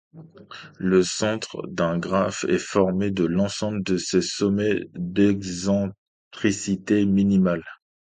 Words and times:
Le 0.79 1.03
centre 1.03 1.61
d'un 1.67 1.99
graphe 1.99 2.43
est 2.45 2.57
formé 2.57 3.11
de 3.11 3.23
l'ensemble 3.23 3.83
de 3.83 3.97
ses 3.97 4.23
sommets 4.23 4.81
d'excentricité 4.95 7.05
minimale. 7.05 7.63